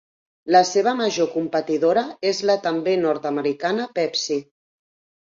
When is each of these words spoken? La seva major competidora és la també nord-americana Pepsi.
La 0.53 0.61
seva 0.69 0.93
major 1.01 1.29
competidora 1.33 2.05
és 2.31 2.41
la 2.53 2.57
també 2.65 2.99
nord-americana 3.05 3.91
Pepsi. 4.03 4.45